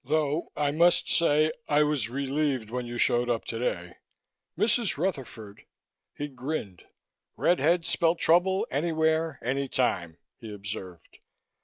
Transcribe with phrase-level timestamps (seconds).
[0.03, 3.97] Though I must say I was relieved when you showed up today.
[4.57, 4.97] Mrs.
[4.97, 5.61] Rutherford"
[6.17, 6.87] He grinned.
[7.37, 11.19] "Red heads spell trouble anywhere, any time," he observed.